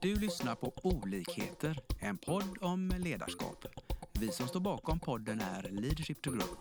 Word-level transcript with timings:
Du 0.00 0.16
lyssnar 0.16 0.54
på 0.54 0.72
Olikheter, 0.82 1.78
en 2.00 2.18
podd 2.18 2.58
om 2.60 2.92
ledarskap. 2.98 3.64
Vi 4.12 4.28
som 4.28 4.48
står 4.48 4.60
bakom 4.60 5.00
podden 5.00 5.40
är 5.40 5.62
Leadership 5.70 6.22
to 6.22 6.30
Grow. 6.30 6.56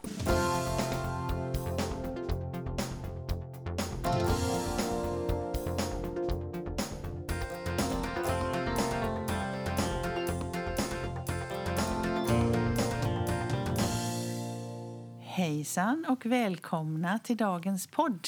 Hejsan 15.21 16.05
och 16.09 16.25
välkomna 16.25 17.20
till 17.20 17.38
dagens 17.38 17.88
podd. 17.88 18.27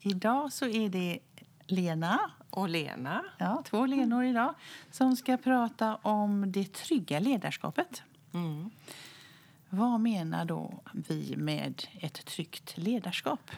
Idag 0.00 0.52
så 0.52 0.66
är 0.66 0.88
det 0.88 1.18
Lena, 1.66 2.30
och 2.52 2.68
Lena. 2.68 3.24
ja, 3.38 3.62
två 3.64 3.86
Lenor 3.86 4.24
idag, 4.24 4.54
som 4.90 5.16
ska 5.16 5.36
prata 5.36 5.96
om 5.96 6.52
det 6.52 6.72
trygga 6.72 7.18
ledarskapet. 7.18 8.02
Mm. 8.32 8.70
Vad 9.68 10.00
menar 10.00 10.44
då 10.44 10.80
vi 10.92 11.34
med 11.36 11.82
ett 12.00 12.24
tryggt 12.26 12.76
ledarskap? 12.76 13.50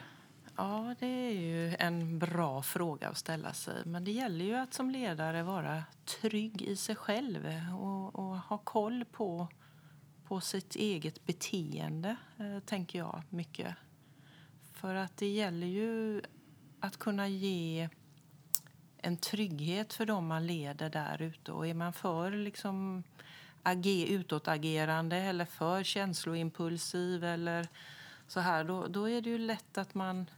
Ja, 0.55 0.95
det 0.99 1.05
är 1.05 1.31
ju 1.31 1.75
en 1.75 2.19
bra 2.19 2.61
fråga 2.61 3.09
att 3.09 3.17
ställa 3.17 3.53
sig. 3.53 3.81
Men 3.85 4.03
det 4.03 4.11
gäller 4.11 4.45
ju 4.45 4.55
att 4.55 4.73
som 4.73 4.89
ledare 4.89 5.43
vara 5.43 5.83
trygg 6.21 6.61
i 6.61 6.75
sig 6.75 6.95
själv 6.95 7.47
och, 7.79 8.15
och 8.15 8.37
ha 8.37 8.57
koll 8.57 9.05
på, 9.05 9.47
på 10.27 10.41
sitt 10.41 10.75
eget 10.75 11.25
beteende, 11.25 12.15
eh, 12.37 12.59
tänker 12.59 12.99
jag 12.99 13.23
mycket. 13.29 13.75
För 14.73 14.95
att 14.95 15.17
det 15.17 15.29
gäller 15.29 15.67
ju 15.67 16.21
att 16.79 16.97
kunna 16.97 17.27
ge 17.27 17.89
en 19.05 19.17
trygghet 19.17 19.93
för 19.93 20.05
dem 20.05 20.27
man 20.27 20.47
leder 20.47 20.89
där 20.89 21.21
ute. 21.21 21.51
Och 21.51 21.67
är 21.67 21.73
man 21.73 21.93
för 21.93 22.31
liksom 22.31 23.03
ager, 23.63 24.07
utåtagerande 24.07 25.17
eller 25.17 25.45
för 25.45 25.83
känsloimpulsiv 25.83 27.23
eller 27.23 27.67
så 28.27 28.39
här, 28.39 28.63
då, 28.63 28.87
då 28.87 29.09
är 29.09 29.21
det 29.21 29.29
ju 29.29 29.37
lätt 29.37 29.77
att 29.77 29.93
man 29.93 30.29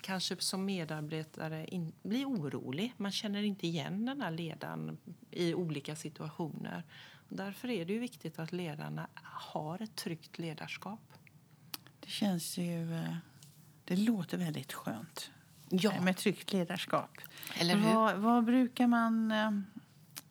kanske 0.00 0.36
som 0.36 0.64
medarbetare 0.64 1.66
in, 1.66 1.92
blir 2.02 2.24
orolig. 2.24 2.92
Man 2.96 3.12
känner 3.12 3.42
inte 3.42 3.66
igen 3.66 4.06
den 4.06 4.20
här 4.20 4.30
ledaren 4.30 4.98
i 5.30 5.54
olika 5.54 5.96
situationer. 5.96 6.82
Därför 7.28 7.68
är 7.68 7.84
det 7.84 7.92
ju 7.92 7.98
viktigt 7.98 8.38
att 8.38 8.52
ledarna 8.52 9.08
har 9.22 9.82
ett 9.82 9.96
tryggt 9.96 10.38
ledarskap. 10.38 11.12
Det 12.00 12.10
känns 12.10 12.58
ju... 12.58 12.94
Eh, 12.94 13.16
det 13.84 13.96
låter 13.96 14.38
väldigt 14.38 14.72
skönt 14.72 15.30
Ja. 15.68 15.92
eh, 15.92 16.02
med 16.02 16.16
tryggt 16.16 16.52
ledarskap. 16.52 17.10
Eller 17.60 17.74
hur? 17.76 17.94
Vad, 17.94 18.16
vad 18.16 18.44
brukar 18.44 18.86
man 18.86 19.30
eh, 19.30 19.50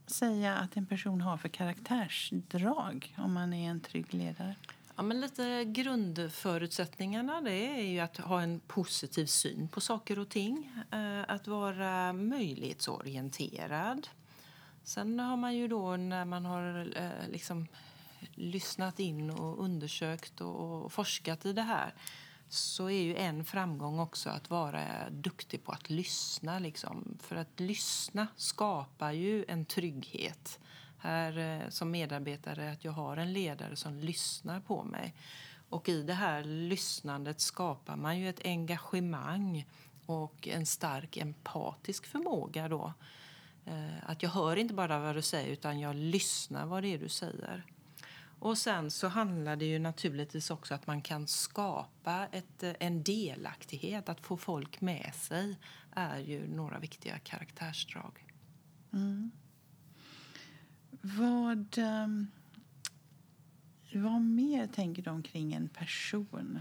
säga 0.07 0.55
att 0.55 0.77
en 0.77 0.85
person 0.85 1.21
har 1.21 1.37
för 1.37 1.49
karaktärsdrag 1.49 3.15
om 3.17 3.33
man 3.33 3.53
är 3.53 3.69
en 3.69 3.79
trygg 3.79 4.13
ledare? 4.13 4.55
Ja, 4.95 5.03
men 5.03 5.21
lite 5.21 5.63
grundförutsättningarna 5.65 7.41
det 7.41 7.79
är 7.79 7.81
ju 7.83 7.99
att 7.99 8.17
ha 8.17 8.41
en 8.41 8.59
positiv 8.59 9.25
syn 9.25 9.67
på 9.67 9.81
saker 9.81 10.19
och 10.19 10.29
ting. 10.29 10.71
Eh, 10.91 11.21
Att 11.27 11.47
vara 11.47 12.13
möjlighetsorienterad. 12.13 14.07
Sen 14.83 15.19
har 15.19 15.37
man 15.37 15.55
ju 15.55 15.67
då 15.67 15.97
när 15.97 16.25
man 16.25 16.45
har 16.45 16.87
liksom 17.31 17.67
lyssnat 18.35 18.99
in 18.99 19.29
och 19.29 19.63
undersökt 19.63 20.41
och 20.41 20.91
forskat 20.91 21.45
i 21.45 21.53
det 21.53 21.61
här 21.61 21.93
så 22.49 22.89
är 22.89 23.01
ju 23.01 23.15
en 23.15 23.45
framgång 23.45 23.99
också 23.99 24.29
att 24.29 24.49
vara 24.49 25.09
duktig 25.09 25.63
på 25.63 25.71
att 25.71 25.89
lyssna. 25.89 26.59
Liksom. 26.59 27.17
För 27.21 27.35
att 27.35 27.59
lyssna 27.59 28.27
skapar 28.35 29.11
ju 29.11 29.45
en 29.47 29.65
trygghet 29.65 30.59
här 30.97 31.37
eh, 31.37 31.69
som 31.69 31.91
medarbetare 31.91 32.71
att 32.71 32.85
jag 32.85 32.91
har 32.91 33.17
en 33.17 33.33
ledare 33.33 33.75
som 33.75 33.99
lyssnar 33.99 34.59
på 34.59 34.83
mig. 34.83 35.13
Och 35.69 35.89
i 35.89 36.03
det 36.03 36.13
här 36.13 36.43
lyssnandet 36.43 37.41
skapar 37.41 37.95
man 37.95 38.19
ju 38.19 38.29
ett 38.29 38.45
engagemang 38.45 39.65
och 40.05 40.47
en 40.47 40.65
stark 40.65 41.17
empatisk 41.17 42.05
förmåga 42.05 42.67
då. 42.67 42.93
Eh, 43.65 44.09
att 44.09 44.23
jag 44.23 44.29
hör 44.29 44.55
inte 44.55 44.73
bara 44.73 44.99
vad 44.99 45.15
du 45.15 45.21
säger 45.21 45.53
utan 45.53 45.79
jag 45.79 45.95
lyssnar 45.95 46.65
vad 46.65 46.83
det 46.83 46.93
är 46.93 46.97
du 46.97 47.09
säger. 47.09 47.63
Och 48.39 48.57
sen 48.57 48.91
så 48.91 49.07
handlar 49.07 49.55
det 49.55 49.65
ju 49.65 49.79
naturligtvis 49.79 50.51
också 50.51 50.73
att 50.73 50.87
man 50.87 51.01
kan 51.01 51.27
skapa 51.27 52.27
ett, 52.31 52.63
eh, 52.63 52.73
en 52.79 53.03
delaktighet. 53.03 54.09
Att 54.09 54.21
få 54.21 54.37
folk 54.37 54.81
med 54.81 55.11
sig 55.15 55.57
är 55.91 56.19
ju 56.19 56.47
några 56.47 56.79
viktiga 56.79 57.19
karaktärsdrag. 57.19 58.25
Vad, 61.01 61.77
ehm, 61.77 62.27
vad 63.93 64.21
mer 64.21 64.67
tänker 64.67 65.01
du 65.01 65.09
omkring 65.09 65.53
en 65.53 65.69
person 65.69 66.59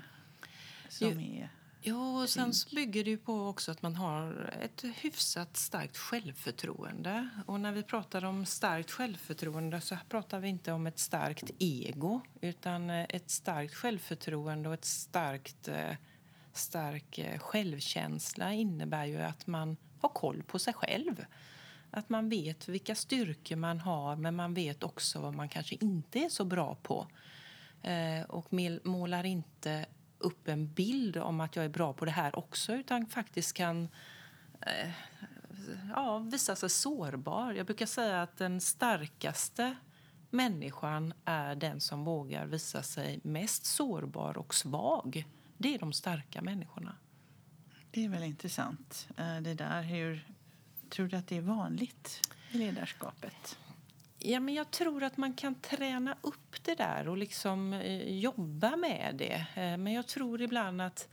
som 0.89 1.09
Jo, 1.11 1.21
är... 1.21 1.51
Jo, 1.87 2.23
och 2.23 2.29
sen 2.29 2.53
bygger 2.75 3.05
det 3.05 3.11
ju 3.11 3.19
på 3.19 3.47
också 3.47 3.73
att 3.73 3.83
man 3.83 3.97
har 3.97 4.55
ett 4.63 4.85
hyfsat 4.97 5.57
starkt 5.57 5.97
självförtroende. 5.97 7.29
Och 7.47 7.61
när 7.61 7.73
vi 7.73 7.83
pratar 7.83 8.25
om 8.25 8.47
starkt 8.47 8.91
självförtroende 8.91 9.81
så 9.81 9.97
pratar 10.09 10.41
vi 10.41 10.49
inte 10.49 10.73
om 10.73 10.87
ett 10.87 10.99
starkt 10.99 11.51
ego 11.59 12.21
utan 12.41 12.91
eh, 12.91 13.07
ett 13.09 13.31
starkt 13.31 13.75
självförtroende 13.75 14.69
och 14.69 14.75
ett 14.75 14.85
starkt 14.85 15.69
eh, 15.69 15.97
stark 16.53 17.19
eh, 17.19 17.39
självkänsla 17.39 18.53
innebär 18.53 19.05
ju 19.05 19.23
att 19.23 19.47
man 19.47 19.77
har 20.01 20.09
koll 20.09 20.43
på 20.43 20.59
sig 20.59 20.75
själv. 20.75 21.25
Att 21.91 22.09
man 22.09 22.29
vet 22.29 22.69
vilka 22.69 22.95
styrkor 22.95 23.57
man 23.57 23.81
har 23.81 24.17
men 24.17 24.37
man 24.37 24.55
vet 24.55 24.83
också 24.83 25.21
vad 25.21 25.35
man 25.35 25.49
kanske 25.49 25.77
inte 25.81 26.19
är 26.19 26.29
så 26.29 26.45
bra 26.45 26.75
på. 26.75 27.07
Och 28.29 28.53
målar 28.85 29.25
inte 29.25 29.87
upp 30.19 30.49
en 30.49 30.73
bild 30.73 31.17
om 31.17 31.41
att 31.41 31.57
jag 31.57 31.65
är 31.65 31.69
bra 31.69 31.93
på 31.93 32.05
det 32.05 32.11
här 32.11 32.39
också 32.39 32.73
utan 32.73 33.07
faktiskt 33.07 33.53
kan 33.53 33.89
eh, 34.61 34.91
ja, 35.95 36.19
visa 36.19 36.57
sig 36.57 36.71
sårbar. 36.71 37.53
Jag 37.53 37.67
brukar 37.67 37.87
säga 37.87 38.23
att 38.23 38.37
den 38.37 38.61
starkaste 38.61 39.77
människan 40.31 41.15
är 41.25 41.55
den 41.55 41.81
som 41.81 42.05
vågar 42.05 42.47
visa 42.47 42.83
sig 42.83 43.21
mest 43.23 43.65
sårbar 43.65 44.39
och 44.39 44.55
svag. 44.55 45.25
Det 45.57 45.75
är 45.75 45.79
de 45.79 45.93
starka 45.93 46.43
människorna. 46.43 46.97
Det 47.91 48.05
är 48.05 48.09
väl 48.09 48.23
intressant. 48.23 49.09
Eh, 49.17 49.41
det 49.41 49.55
där, 49.55 49.83
hur 49.83 50.29
tror 50.91 51.09
du 51.09 51.17
att 51.17 51.29
det 51.29 51.37
är 51.37 51.41
vanligt 51.41 52.21
i 52.51 52.59
ledarskapet? 52.59 53.59
Ja, 54.27 54.41
men 54.41 54.55
jag 54.55 54.71
tror 54.71 55.03
att 55.03 55.17
man 55.17 55.35
kan 55.35 55.55
träna 55.55 56.17
upp 56.21 56.65
det 56.65 56.75
där 56.75 57.09
och 57.09 57.17
liksom 57.17 57.73
eh, 57.73 58.19
jobba 58.19 58.77
med 58.77 59.15
det. 59.19 59.47
Eh, 59.55 59.77
men 59.77 59.93
jag 59.93 60.07
tror 60.07 60.43
ibland 60.43 60.83
att 60.83 61.09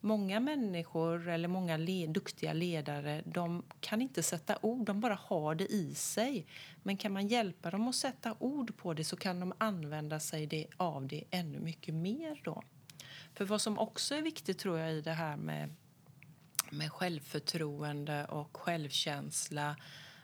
många 0.00 0.40
människor 0.40 1.28
eller 1.28 1.48
många 1.48 1.76
le 1.76 2.06
duktiga 2.06 2.52
ledare 2.52 3.22
de 3.24 3.62
kan 3.80 4.02
inte 4.02 4.22
sätta 4.22 4.58
ord, 4.62 4.86
de 4.86 5.00
bara 5.00 5.18
har 5.22 5.54
det 5.54 5.66
i 5.66 5.94
sig. 5.94 6.46
Men 6.82 6.96
kan 6.96 7.12
man 7.12 7.28
hjälpa 7.28 7.70
dem 7.70 7.88
att 7.88 7.94
sätta 7.94 8.34
ord 8.38 8.76
på 8.76 8.94
det 8.94 9.04
så 9.04 9.16
kan 9.16 9.40
de 9.40 9.52
använda 9.58 10.20
sig 10.20 10.46
det, 10.46 10.66
av 10.76 11.06
det 11.06 11.24
ännu 11.30 11.60
mycket 11.60 11.94
mer. 11.94 12.40
Då. 12.44 12.62
För 13.34 13.44
vad 13.44 13.60
som 13.60 13.78
också 13.78 14.14
är 14.14 14.22
viktigt 14.22 14.58
tror 14.58 14.78
jag 14.78 14.92
i 14.92 15.00
det 15.00 15.12
här 15.12 15.36
med 15.36 15.74
med 16.70 16.92
självförtroende 16.92 18.24
och 18.24 18.56
självkänsla 18.56 19.76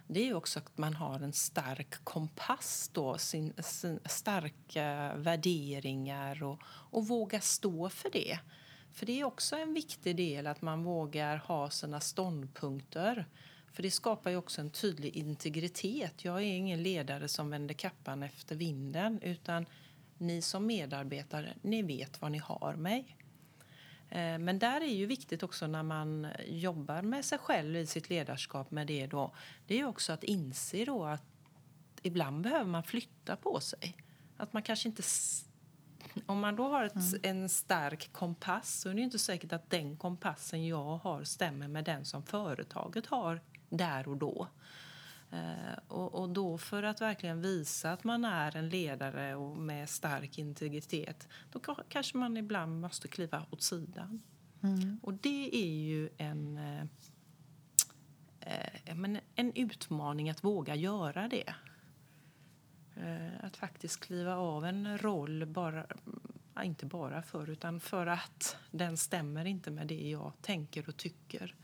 det 0.08 0.20
är 0.20 0.24
ju 0.24 0.34
också 0.34 0.58
att 0.58 0.78
man 0.78 0.94
har 0.94 1.20
en 1.20 1.32
stark 1.32 2.04
kompass, 2.04 2.90
då, 2.92 3.18
sin, 3.18 3.52
sin 3.62 4.00
starka 4.04 5.14
värderingar 5.16 6.42
och, 6.42 6.58
och 6.66 7.08
våga 7.08 7.40
stå 7.40 7.88
för 7.88 8.10
det. 8.10 8.38
För 8.92 9.06
det 9.06 9.20
är 9.20 9.24
också 9.24 9.56
en 9.56 9.74
viktig 9.74 10.16
del 10.16 10.46
att 10.46 10.62
man 10.62 10.84
vågar 10.84 11.36
ha 11.36 11.70
sina 11.70 12.00
ståndpunkter. 12.00 13.26
För 13.72 13.82
det 13.82 13.90
skapar 13.90 14.30
ju 14.30 14.36
också 14.36 14.60
en 14.60 14.70
tydlig 14.70 15.16
integritet. 15.16 16.24
Jag 16.24 16.36
är 16.36 16.56
ingen 16.56 16.82
ledare 16.82 17.28
som 17.28 17.50
vänder 17.50 17.74
kappan 17.74 18.22
efter 18.22 18.56
vinden 18.56 19.20
utan 19.22 19.66
ni 20.18 20.42
som 20.42 20.66
medarbetare, 20.66 21.54
ni 21.62 21.82
vet 21.82 22.20
vad 22.20 22.32
ni 22.32 22.38
har 22.38 22.74
mig. 22.74 23.17
Eh, 24.10 24.38
Men 24.38 24.58
där 24.58 24.80
är 24.80 24.94
ju 24.94 25.06
viktigt 25.06 25.42
också 25.42 25.66
när 25.66 25.82
man 25.82 26.26
jobbar 26.46 27.02
med 27.02 27.24
sig 27.24 27.38
själv 27.38 27.76
i 27.76 27.86
sitt 27.86 28.10
ledarskap 28.10 28.70
med 28.70 28.86
det 28.86 29.06
då, 29.06 29.34
det 29.66 29.80
är 29.80 29.84
också 29.84 30.12
att 30.12 30.24
inse 30.24 30.84
då 30.84 31.04
att 31.04 31.22
ibland 32.02 32.42
behöver 32.42 32.64
man 32.70 32.82
flytta 32.82 33.36
på 33.36 33.60
sig. 33.60 33.96
Att 34.36 34.52
man 34.52 34.62
kanske 34.62 34.88
inte... 34.88 35.02
Om 36.26 36.40
man 36.40 36.56
då 36.56 36.68
har 36.68 36.84
ett, 36.84 37.24
en 37.24 37.48
stark 37.48 38.12
kompass 38.12 38.80
så 38.80 38.88
är 38.88 38.94
det 38.94 39.00
inte 39.00 39.18
säkert 39.18 39.52
att 39.52 39.70
den 39.70 39.96
kompassen 39.96 40.66
jag 40.66 40.96
har 40.96 41.24
stämmer 41.24 41.68
med 41.68 41.84
den 41.84 42.04
som 42.04 42.22
företaget 42.22 43.06
har 43.06 43.40
där 43.68 44.08
och 44.08 44.16
då. 44.16 44.48
Eh, 45.30 45.78
och, 45.88 46.14
och 46.14 46.28
då 46.30 46.58
för 46.58 46.82
att 46.82 47.00
verkligen 47.00 47.40
visa 47.42 47.92
att 47.92 48.04
man 48.04 48.24
är 48.24 48.56
en 48.56 48.68
ledare 48.68 49.34
och 49.34 49.56
med 49.56 49.88
stark 49.88 50.38
integritet 50.38 51.28
då 51.52 51.58
ka- 51.58 51.84
kanske 51.88 52.16
man 52.16 52.36
ibland 52.36 52.80
måste 52.80 53.08
kliva 53.08 53.46
åt 53.50 53.62
sidan. 53.62 54.22
Och 55.02 55.14
det 55.14 55.56
är 55.56 55.70
ju 55.76 56.08
en, 56.16 56.58
eh, 56.58 56.82
eh, 58.84 58.94
men 58.94 59.18
en 59.34 59.52
utmaning 59.54 60.30
att 60.30 60.44
våga 60.44 60.74
göra 60.74 61.28
det. 61.28 61.54
Eh, 62.96 63.44
att 63.44 63.56
faktiskt 63.56 64.00
kliva 64.00 64.36
av 64.36 64.64
en 64.64 64.98
roll, 64.98 65.46
bara, 65.46 65.86
inte 66.64 66.86
bara 66.86 67.22
för, 67.22 67.50
utan 67.50 67.80
för 67.80 68.06
att 68.06 68.56
den 68.70 68.96
stämmer 68.96 69.44
inte 69.44 69.70
med 69.70 69.86
det 69.86 70.08
jag 70.10 70.32
tänker 70.42 70.88
och 70.88 70.96
tycker. 70.96 71.54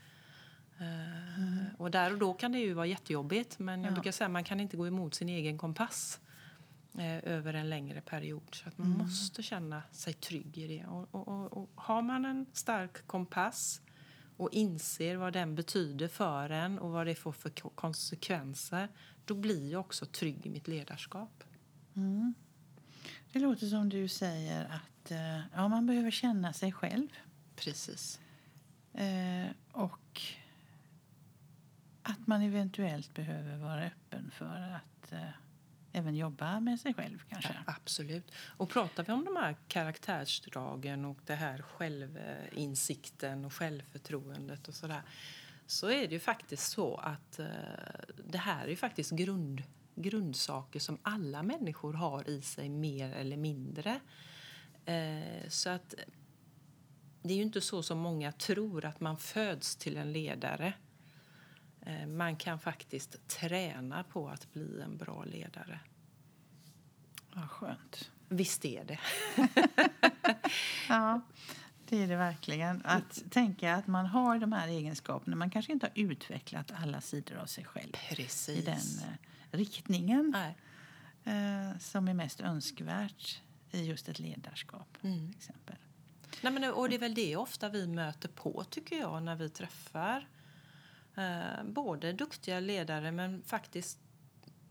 Mm. 0.79 1.65
Och 1.77 1.91
där 1.91 2.13
och 2.13 2.19
då 2.19 2.33
kan 2.33 2.51
det 2.51 2.59
ju 2.59 2.73
vara 2.73 2.85
jättejobbigt, 2.85 3.59
men 3.59 3.83
jag 3.83 3.91
ja. 3.91 3.93
brukar 3.93 4.11
säga 4.11 4.25
att 4.25 4.31
man 4.31 4.43
kan 4.43 4.59
inte 4.59 4.77
gå 4.77 4.87
emot 4.87 5.15
sin 5.15 5.29
egen 5.29 5.57
kompass 5.57 6.19
eh, 6.97 7.33
över 7.33 7.53
en 7.53 7.69
längre 7.69 8.01
period. 8.01 8.55
Så 8.55 8.67
att 8.67 8.77
man 8.77 8.87
mm. 8.87 8.97
måste 8.97 9.43
känna 9.43 9.83
sig 9.91 10.13
trygg 10.13 10.57
i 10.57 10.67
det. 10.67 10.85
Och, 10.85 11.15
och, 11.15 11.27
och, 11.27 11.57
och, 11.57 11.69
har 11.75 12.01
man 12.01 12.25
en 12.25 12.45
stark 12.53 13.07
kompass 13.07 13.81
och 14.37 14.49
inser 14.51 15.15
vad 15.15 15.33
den 15.33 15.55
betyder 15.55 16.07
för 16.07 16.49
en 16.49 16.79
och 16.79 16.91
vad 16.91 17.07
det 17.07 17.15
får 17.15 17.31
för 17.31 17.49
konsekvenser, 17.49 18.89
då 19.25 19.35
blir 19.35 19.71
jag 19.71 19.81
också 19.81 20.05
trygg 20.05 20.45
i 20.45 20.49
mitt 20.49 20.67
ledarskap. 20.67 21.43
Mm. 21.95 22.33
Det 23.31 23.39
låter 23.39 23.67
som 23.67 23.89
du 23.89 24.07
säger 24.07 24.65
att 24.65 25.11
eh, 25.11 25.39
ja, 25.53 25.67
man 25.67 25.85
behöver 25.85 26.11
känna 26.11 26.53
sig 26.53 26.71
själv. 26.71 27.07
Precis. 27.55 28.19
Eh, 28.93 29.47
och 29.71 30.21
att 32.05 32.27
man 32.27 32.41
eventuellt 32.41 33.13
behöver 33.13 33.57
vara 33.57 33.85
öppen 33.85 34.31
för 34.31 34.75
att 34.75 35.11
eh, 35.11 35.29
även 35.91 36.15
jobba 36.15 36.59
med 36.59 36.79
sig 36.79 36.93
själv 36.93 37.23
kanske. 37.29 37.53
Ja, 37.65 37.73
absolut. 37.77 38.31
Och 38.57 38.69
pratar 38.69 39.03
vi 39.03 39.11
om 39.11 39.25
de 39.25 39.35
här 39.35 39.55
karaktärsdragen 39.67 41.05
och 41.05 41.17
det 41.25 41.35
här 41.35 41.61
självinsikten 41.61 43.45
och 43.45 43.53
självförtroendet 43.53 44.67
och 44.67 44.73
sådär 44.73 45.01
så 45.67 45.87
är 45.87 46.07
det 46.07 46.13
ju 46.13 46.19
faktiskt 46.19 46.71
så 46.71 46.95
att 46.95 47.39
eh, 47.39 47.47
det 48.25 48.37
här 48.37 48.67
är 48.67 48.75
faktiskt 48.75 49.11
grund, 49.11 49.63
grundsaker 49.95 50.79
som 50.79 50.97
alla 51.01 51.43
människor 51.43 51.93
har 51.93 52.29
i 52.29 52.41
sig 52.41 52.69
mer 52.69 53.13
eller 53.13 53.37
mindre. 53.37 53.99
Eh, 54.85 55.49
så 55.49 55.69
att 55.69 55.95
det 57.21 57.33
är 57.33 57.37
ju 57.37 57.43
inte 57.43 57.61
så 57.61 57.83
som 57.83 57.99
många 57.99 58.31
tror 58.31 58.85
att 58.85 58.99
man 58.99 59.17
föds 59.17 59.75
till 59.75 59.97
en 59.97 60.13
ledare. 60.13 60.73
Eh, 61.85 62.07
man 62.07 62.35
kan 62.35 62.59
faktiskt 62.59 63.27
träna 63.27 64.03
på 64.03 64.29
att 64.29 64.53
bli 64.53 64.81
en 64.81 64.97
bra 64.97 65.23
ledare. 65.23 65.79
Vad 67.33 67.49
skönt. 67.49 68.11
Visst 68.29 68.65
är 68.65 68.83
det. 68.85 68.99
ja, 70.89 71.21
det 71.89 72.03
är 72.03 72.07
det 72.07 72.15
verkligen. 72.15 72.81
Att 72.85 73.23
tänka 73.31 73.75
att 73.75 73.87
man 73.87 74.05
har 74.05 74.39
de 74.39 74.51
här 74.51 74.67
egenskaperna. 74.67 75.35
Man 75.35 75.49
kanske 75.49 75.71
inte 75.71 75.85
har 75.85 76.03
utvecklat 76.03 76.71
alla 76.75 77.01
sidor 77.01 77.37
av 77.37 77.45
sig 77.45 77.65
själv 77.65 77.91
Precis. 78.09 78.49
i 78.49 78.61
den 78.61 78.75
eh, 78.77 79.57
riktningen. 79.57 80.35
Eh, 81.23 81.77
som 81.79 82.07
är 82.07 82.13
mest 82.13 82.41
önskvärt 82.41 83.41
i 83.71 83.85
just 83.85 84.09
ett 84.09 84.19
ledarskap. 84.19 84.97
Mm. 85.01 85.29
Exempel. 85.37 85.75
Nej, 86.41 86.53
men, 86.53 86.73
och 86.73 86.89
det 86.89 86.95
är 86.95 86.99
väl 86.99 87.13
det 87.13 87.35
ofta 87.35 87.69
vi 87.69 87.87
möter 87.87 88.29
på 88.29 88.63
tycker 88.63 88.99
jag 88.99 89.23
när 89.23 89.35
vi 89.35 89.49
träffar 89.49 90.27
Eh, 91.17 91.63
både 91.63 92.13
duktiga 92.13 92.59
ledare 92.59 93.11
men 93.11 93.43
faktiskt 93.43 93.99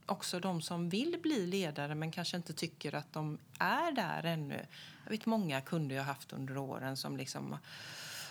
också 0.06 0.41
de 0.41 0.62
som 0.62 0.88
vill 0.88 1.19
bli 1.23 1.46
ledare 1.46 1.94
men 1.94 2.11
kanske 2.11 2.37
inte 2.37 2.52
tycker 2.52 2.94
att 2.94 3.12
de 3.12 3.38
är 3.58 3.93
där 3.93 4.25
ännu. 4.25 4.67
Jag 5.05 5.11
vet 5.11 5.26
många 5.26 5.61
kunder 5.61 5.96
jag 5.96 6.05
haft 6.05 6.32
under 6.32 6.56
åren 6.56 6.96
som 6.96 7.17
liksom 7.17 7.56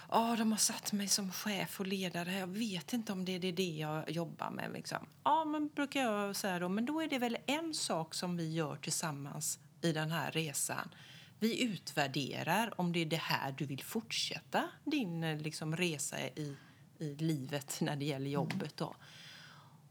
oh, 0.09 0.37
de 0.37 0.51
har 0.51 0.59
satt 0.59 0.93
mig 0.93 1.07
som 1.07 1.31
chef 1.31 1.79
och 1.79 1.87
ledare. 1.87 2.33
Jag 2.33 2.47
vet 2.47 2.93
inte 2.93 3.11
om 3.11 3.25
det 3.25 3.31
är 3.31 3.51
det 3.51 3.63
jag 3.63 4.11
jobbar 4.11 4.49
med. 4.49 4.71
Liksom. 4.73 5.07
Ja, 5.23 5.45
men 5.45 5.67
brukar 5.67 6.01
jag 6.01 6.35
säga 6.35 6.59
då, 6.59 6.69
men 6.69 6.85
då 6.85 7.01
är 7.01 7.07
det 7.07 7.19
väl 7.19 7.37
en 7.45 7.73
sak 7.73 8.13
som 8.13 8.37
vi 8.37 8.53
gör 8.53 8.75
tillsammans 8.75 9.59
i 9.81 9.91
den 9.91 10.11
här 10.11 10.31
resan. 10.31 10.89
Vi 11.39 11.63
utvärderar 11.63 12.81
om 12.81 12.93
det 12.93 12.99
är 12.99 13.05
det 13.05 13.21
här 13.21 13.51
du 13.57 13.65
vill 13.65 13.83
fortsätta 13.83 14.63
din 14.83 15.23
eh, 15.23 15.37
liksom, 15.37 15.77
resa 15.77 16.19
i 16.19 16.55
i 16.97 17.15
livet 17.15 17.77
när 17.81 17.95
det 17.95 18.05
gäller 18.05 18.29
jobbet. 18.29 18.77
Då. 18.77 18.95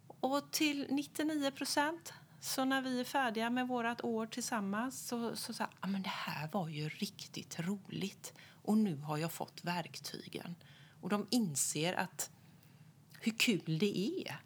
Och 0.06 0.50
till 0.50 0.86
99 0.90 1.50
procent, 1.50 2.12
så 2.40 2.64
när 2.64 2.82
vi 2.82 3.00
är 3.00 3.04
färdiga 3.04 3.50
med 3.50 3.68
vårt 3.68 4.00
år 4.04 4.26
tillsammans 4.26 5.08
så, 5.08 5.36
så 5.36 5.52
sa 5.52 5.68
ah, 5.80 5.86
men 5.86 6.02
det 6.02 6.08
här 6.08 6.48
var 6.52 6.68
ju 6.68 6.88
riktigt 6.88 7.60
roligt 7.60 8.32
och 8.62 8.78
nu 8.78 8.96
har 8.96 9.16
jag 9.16 9.32
fått 9.32 9.64
verktygen. 9.64 10.54
Och 11.00 11.08
de 11.08 11.26
inser 11.30 11.94
att 11.94 12.30
hur 13.20 13.32
kul 13.38 13.78
det 13.78 13.98
är. 13.98 14.36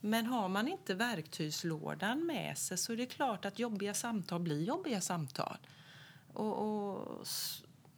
Men 0.00 0.26
har 0.26 0.48
man 0.48 0.68
inte 0.68 0.94
verktygslådan 0.94 2.26
med 2.26 2.58
sig 2.58 2.78
så 2.78 2.92
är 2.92 2.96
det 2.96 3.06
klart 3.06 3.44
att 3.44 3.58
jobbiga 3.58 3.94
samtal 3.94 4.40
blir 4.40 4.62
jobbiga 4.64 5.00
samtal. 5.00 5.58
Och, 6.32 6.58
och 6.58 7.26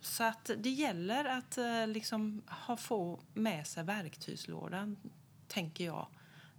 så 0.05 0.25
att 0.25 0.51
det 0.57 0.71
gäller 0.71 1.25
att 1.25 1.59
eh, 1.59 1.87
liksom 1.87 2.43
ha, 2.47 2.77
få 2.77 3.21
med 3.35 3.67
sig 3.67 3.85
verktygslådan, 3.85 4.97
tänker 5.49 5.85
jag, 5.85 6.07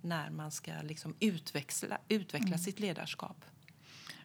när 0.02 0.30
man 0.30 0.52
ska 0.52 0.72
liksom 0.84 1.16
utveckla, 1.20 1.98
utveckla 2.08 2.48
mm. 2.48 2.60
sitt 2.60 2.80
ledarskap. 2.80 3.46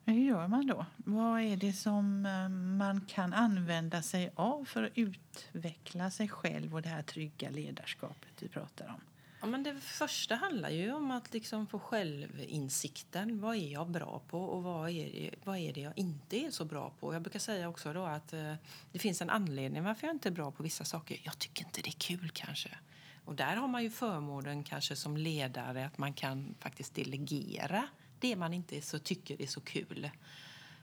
Hur 0.04 0.24
gör 0.24 0.48
man 0.48 0.66
då? 0.66 0.86
Vad 0.96 1.40
är 1.40 1.56
det 1.56 1.72
som 1.72 2.26
eh, 2.26 2.48
man 2.48 3.00
kan 3.00 3.32
använda 3.32 4.02
sig 4.02 4.32
av 4.34 4.64
för 4.64 4.82
att 4.82 4.92
utveckla 4.94 6.10
sig 6.10 6.28
själv 6.28 6.74
och 6.74 6.82
det 6.82 6.88
här 6.88 7.02
trygga 7.02 7.50
ledarskapet 7.50 8.32
vi 8.38 8.48
pratar 8.48 8.88
om? 8.88 9.09
Ja, 9.40 9.46
men 9.46 9.62
det 9.62 9.74
första 9.80 10.34
handlar 10.34 10.70
ju 10.70 10.92
om 10.92 11.10
att 11.10 11.32
liksom 11.32 11.66
få 11.66 11.78
självinsikten. 11.78 13.40
Vad 13.40 13.56
är 13.56 13.72
jag 13.72 13.90
bra 13.90 14.22
på 14.28 14.44
och 14.44 14.62
vad 14.62 14.90
är, 14.90 15.12
det, 15.12 15.30
vad 15.44 15.58
är 15.58 15.72
det 15.72 15.80
jag 15.80 15.98
inte 15.98 16.36
är 16.36 16.50
så 16.50 16.64
bra 16.64 16.92
på? 17.00 17.14
Jag 17.14 17.22
brukar 17.22 17.38
säga 17.38 17.68
också 17.68 17.92
då 17.92 18.04
att 18.04 18.32
eh, 18.32 18.54
det 18.92 18.98
finns 18.98 19.22
en 19.22 19.30
anledning 19.30 19.84
varför 19.84 20.06
jag 20.06 20.14
inte 20.14 20.28
är 20.28 20.32
bra 20.32 20.50
på 20.50 20.62
vissa 20.62 20.84
saker. 20.84 21.20
Jag 21.22 21.38
tycker 21.38 21.64
inte 21.64 21.80
det 21.82 21.88
är 21.88 22.00
kul 22.00 22.30
kanske. 22.34 22.78
Och 23.24 23.34
där 23.34 23.56
har 23.56 23.68
man 23.68 23.82
ju 23.82 23.90
förmånen 23.90 24.64
kanske 24.64 24.96
som 24.96 25.16
ledare 25.16 25.86
att 25.86 25.98
man 25.98 26.12
kan 26.12 26.54
faktiskt 26.58 26.94
delegera 26.94 27.88
det 28.20 28.36
man 28.36 28.54
inte 28.54 28.82
så 28.82 28.98
tycker 28.98 29.42
är 29.42 29.46
så 29.46 29.60
kul. 29.60 30.10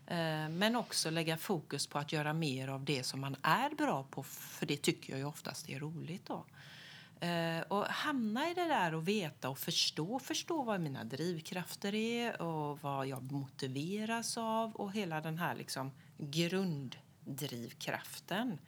Eh, 0.07 0.49
men 0.49 0.75
också 0.75 1.09
lägga 1.09 1.37
fokus 1.37 1.87
på 1.87 1.99
att 1.99 2.13
göra 2.13 2.33
mer 2.33 2.67
av 2.67 2.85
det 2.85 3.03
som 3.03 3.21
man 3.21 3.35
är 3.41 3.75
bra 3.75 4.03
på, 4.03 4.23
för 4.23 4.65
det 4.65 4.77
tycker 4.77 5.13
jag 5.13 5.19
ju 5.19 5.25
oftast 5.25 5.69
är 5.69 5.79
roligt. 5.79 6.25
då. 6.25 6.45
Eh, 7.21 7.61
och 7.61 7.85
hamna 7.85 8.49
i 8.49 8.53
det 8.53 8.67
där 8.67 8.93
och 8.93 9.07
veta 9.07 9.49
och 9.49 9.59
förstå, 9.59 10.19
förstå 10.19 10.63
vad 10.63 10.81
mina 10.81 11.03
drivkrafter 11.03 11.95
är 11.95 12.41
och 12.41 12.81
vad 12.81 13.07
jag 13.07 13.31
motiveras 13.31 14.37
av 14.37 14.75
och 14.75 14.93
hela 14.93 15.21
den 15.21 15.37
här 15.37 15.55
liksom 15.55 15.91
grunddrivkraften. 16.17 18.59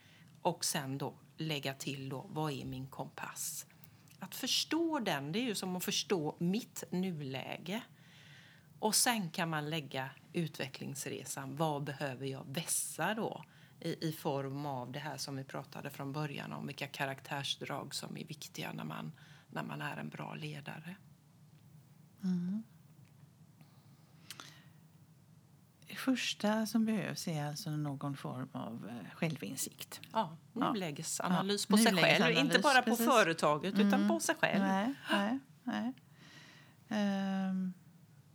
Och 0.42 0.66
sen 0.66 0.98
då 0.98 1.14
lägga 1.38 1.74
till 1.74 2.10
då, 2.10 2.26
vad 2.30 2.52
är 2.52 2.66
min 2.66 2.88
kompass? 2.88 3.66
Att 4.20 4.36
förstå 4.36 5.00
den, 5.00 5.32
det 5.32 5.40
är 5.40 5.44
ju 5.44 5.56
som 5.56 5.76
att 5.76 5.84
förstå 5.84 6.36
mitt 6.40 6.84
nuläge. 6.90 7.82
Och 8.80 8.96
sen 8.96 9.30
kan 9.30 9.50
man 9.50 9.70
lägga 9.70 10.10
utvecklingsresan. 10.34 11.56
Vad 11.56 11.84
behöver 11.84 12.26
jag 12.26 12.46
vässa 12.48 13.14
då? 13.14 13.44
I, 13.82 14.08
i 14.08 14.12
form 14.12 14.66
av 14.66 14.92
det 14.92 15.00
här 15.00 15.18
som 15.18 15.36
vi 15.36 15.44
pratade 15.44 15.90
från 15.90 16.14
början 16.14 16.54
om 16.54 16.68
vilka 16.68 16.88
karaktärsdrag 16.88 17.96
som 17.96 18.18
är 18.18 18.26
viktiga 18.26 18.74
när 18.74 18.84
man, 18.84 19.12
när 19.50 19.64
man 19.64 19.82
är 19.82 19.98
en 19.98 20.10
bra 20.10 20.36
ledare. 20.36 20.96
Mm. 22.24 22.64
Det 25.88 25.96
första 25.96 26.66
som 26.66 26.86
behövs 26.86 27.28
är 27.28 27.46
alltså 27.46 27.70
någon 27.70 28.18
form 28.18 28.50
av 28.52 28.90
eh, 28.90 29.16
självinsikt. 29.16 30.02
Ja, 30.14 30.38
nulägesanalys 30.54 31.66
ja. 31.70 31.76
på 31.76 31.84
sig 31.84 31.94
själv. 31.94 32.38
Inte 32.38 32.60
bara 32.60 32.82
på 32.82 32.96
företaget, 32.96 33.74
mm. 33.74 33.88
utan 33.88 34.08
på 34.08 34.20
sig 34.20 34.36
själv. 34.36 34.64
Nej, 34.64 34.94
nej, 35.12 35.40
nej. 35.64 35.94
Um, 37.50 37.74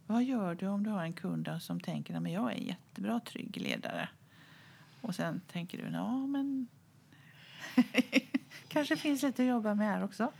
vad 0.06 0.24
gör 0.24 0.54
du 0.54 0.66
om 0.66 0.84
du 0.84 0.90
har 0.90 1.02
en 1.02 1.12
kund 1.12 1.50
som 1.60 1.80
tänker 1.80 2.14
att 2.14 2.30
jag 2.30 2.52
är 2.52 2.56
en 2.56 2.64
jättebra, 2.64 3.20
trygg 3.20 3.56
ledare? 3.56 4.08
Och 5.04 5.14
sen 5.14 5.40
tänker 5.52 5.78
du, 5.78 5.84
ja 5.92 6.26
men 6.26 6.68
kanske 8.68 8.96
finns 8.96 9.22
lite 9.22 9.42
att 9.42 9.48
jobba 9.48 9.74
med 9.74 9.86
här 9.86 10.04
också. 10.04 10.32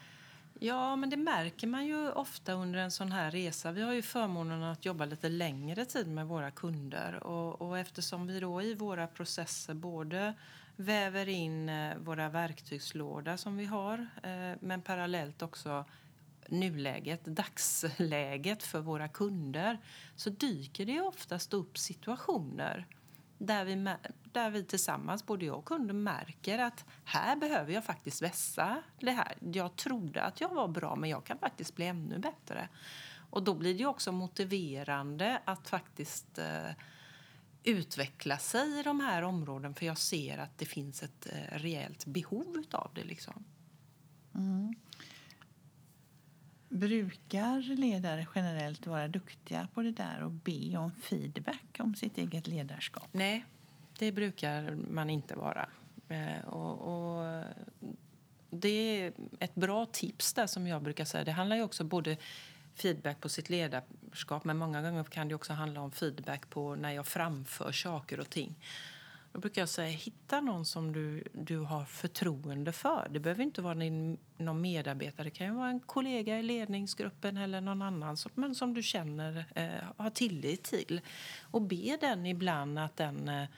Ja, 0.59 0.97
men 0.97 1.11
det 1.11 1.17
märker 1.17 1.67
man 1.67 1.87
ju 1.87 2.11
ofta 2.11 2.53
under 2.53 2.79
en 2.79 2.91
sån 2.91 3.13
här 3.13 3.31
resa. 3.31 3.73
Vi 3.73 3.83
har 3.83 3.93
ju 3.93 4.03
förmånen 4.03 4.63
att 4.63 4.85
jobba 4.85 5.05
lite 5.05 5.29
längre 5.29 5.85
tid 5.85 6.09
med 6.09 6.27
våra 6.27 6.51
kunder 6.51 7.25
och, 7.25 7.63
och 7.63 7.79
eftersom 7.79 8.27
vi 8.27 8.41
då 8.41 8.63
i 8.63 8.75
våra 8.75 9.07
processer 9.07 9.75
både 9.75 10.35
väver 10.77 11.29
in 11.29 11.69
eh, 11.69 11.97
våra 11.97 12.29
verktygslåda 12.29 13.37
som 13.37 13.57
vi 13.57 13.65
har 13.65 14.07
eh, 14.23 14.59
men 14.61 14.83
parallellt 14.83 15.43
också 15.43 15.85
nuläget, 16.49 17.25
dagsläget 17.25 18.63
för 18.63 18.81
våra 18.81 19.09
kunder 19.09 19.79
så 20.17 20.31
dyker 20.31 20.87
det 20.87 21.01
oftast 21.01 21.55
upp 21.55 21.79
situationer 21.79 22.87
där 23.39 23.65
vi, 23.65 23.95
där 24.35 24.51
vi 24.51 24.65
tillsammans, 24.65 25.27
både 25.27 25.45
jag 25.45 25.59
och 25.59 25.65
kunden, 25.65 26.03
märker 26.03 26.59
att 26.59 26.85
här 27.05 27.37
behöver 27.37 27.73
jag 27.73 27.85
faktiskt 27.85 28.23
vässa 28.23 28.83
det 29.01 29.11
här. 29.11 29.37
Jag 29.41 29.77
trodde 29.77 30.23
att 30.23 30.41
jag 30.41 30.49
var 30.49 30.69
bra, 30.69 30.97
men 30.97 31.11
jag 31.11 31.25
kan 31.25 31.39
faktiskt 31.39 31.77
bli 31.77 31.87
ännu 31.87 32.19
bättre. 32.19 32.69
Och 33.31 33.43
då 33.43 33.55
blir 33.55 33.79
det 33.79 33.87
också 33.87 34.13
motiverande 34.13 35.41
att 35.45 35.69
faktiskt 35.69 36.39
eh, 36.39 36.71
utveckla 37.65 38.39
sig 38.39 38.81
i 38.81 38.83
de 38.83 39.01
här 39.01 39.23
områdena 39.23 39.75
för 39.75 39.87
jag 39.87 39.99
ser 39.99 40.39
att 40.39 40.59
det 40.59 40.67
finns 40.67 41.03
ett 41.03 41.27
eh, 41.33 41.59
rejält 41.59 42.07
behov 42.07 42.63
av 42.71 42.91
det. 42.95 43.05
Liksom. 43.05 43.45
Mm. 44.35 44.75
Brukar 46.69 47.77
ledare 47.77 48.27
generellt 48.35 48.87
vara 48.87 49.09
duktiga 49.09 49.69
på 49.75 49.83
det 49.83 49.93
där 49.93 50.23
och 50.23 50.31
be 50.31 50.77
om 50.77 50.93
feedback 50.93 51.77
om 51.79 51.95
sitt 51.95 52.19
eget 52.19 52.47
ledarskap? 52.47 53.09
Nej, 53.13 53.45
det 53.99 54.13
brukar 54.13 54.77
man 54.91 55.11
inte 55.11 55.35
vara. 55.35 55.69
Eh, 56.09 56.49
och, 56.49 56.79
och, 56.81 57.45
det 58.51 58.69
är 58.69 59.13
ett 59.39 59.55
bra 59.55 59.87
tips 59.87 60.33
där 60.33 60.47
som 60.47 60.67
jag 60.67 60.83
brukar 60.83 61.05
säga. 61.05 61.25
Det 61.25 61.33
handlar 61.33 61.57
ju 61.57 61.63
också 61.63 61.85
både 61.85 62.17
feedback 62.75 63.21
på 63.21 63.29
sitt 63.29 63.51
ledarskap 63.51 64.45
men 64.45 64.57
många 64.57 64.83
gånger 64.83 65.05
kan 65.05 65.29
det 65.29 65.35
också 65.35 65.53
handla 65.53 65.81
om 65.81 65.91
feedback 65.93 66.51
på 66.51 66.75
när 66.75 66.91
jag 66.91 67.07
framför 67.07 67.73
saker 67.73 68.21
och 68.21 68.31
ting. 68.31 68.55
Då 69.33 69.41
brukar 69.41 69.63
jag 69.63 69.69
säga 69.69 69.89
hitta 69.89 70.41
någon 70.41 70.65
som 70.65 70.93
du, 70.93 71.25
du 71.33 71.59
har 71.59 71.85
förtroende 71.85 72.73
för. 72.73 73.09
Det 73.11 73.21
behöver 73.21 73.43
inte 73.43 73.63
vara 73.63 73.75
din, 73.75 74.19
någon 74.37 74.61
medarbetare. 74.61 75.25
Det 75.25 75.31
kan 75.31 75.47
ju 75.47 75.53
vara 75.53 75.69
en 75.69 75.81
kollega 75.81 76.39
i 76.39 76.43
ledningsgruppen 76.43 77.37
eller 77.37 77.61
någon 77.61 77.83
annan 77.83 78.17
som, 78.17 78.33
men 78.35 78.55
som 78.55 78.75
du 78.75 78.83
känner 78.83 79.45
eh, 79.55 79.69
har 79.97 80.11
tillit 80.11 80.63
till. 80.63 81.01
Och 81.43 81.63
be 81.63 81.97
den 82.01 82.27
ibland 82.27 82.79
att 82.79 82.97
den 82.97 83.29
eh, 83.29 83.49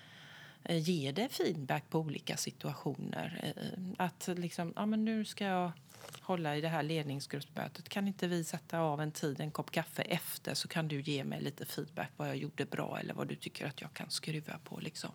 Eh, 0.69 0.79
ger 0.79 1.13
dig 1.13 1.29
feedback 1.29 1.91
på 1.91 1.99
olika 1.99 2.37
situationer. 2.37 3.41
Eh, 3.43 3.67
eh, 3.67 3.79
att 3.97 4.29
liksom, 4.37 4.73
ja 4.77 4.87
men 4.87 5.05
nu 5.05 5.25
ska 5.25 5.45
jag 5.45 5.73
hålla 6.21 6.57
i 6.57 6.61
det 6.61 6.69
här 6.69 6.83
ledningsgruppsmötet. 6.83 7.89
Kan 7.89 8.09
inte 8.09 8.27
vi 8.27 8.45
sätta 8.45 8.79
av 8.79 9.01
en 9.01 9.13
tid, 9.13 9.41
en 9.41 9.51
kopp 9.51 9.71
kaffe 9.71 10.03
efter 10.03 10.55
så 10.55 10.69
kan 10.69 10.89
du 10.89 11.01
ge 11.01 11.25
mig 11.25 11.43
lite 11.43 11.67
feedback 11.67 12.11
vad 12.17 12.29
jag 12.29 12.37
gjorde 12.37 12.65
bra 12.65 12.99
eller 13.01 13.15
vad 13.15 13.29
du 13.29 13.35
tycker 13.35 13.67
att 13.67 13.81
jag 13.81 13.93
kan 13.93 14.11
skruva 14.11 14.59
på. 14.65 14.81
Liksom. 14.81 15.11